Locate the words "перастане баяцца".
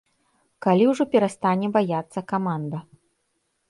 1.13-2.19